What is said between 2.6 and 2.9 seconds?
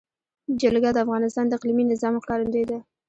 ده.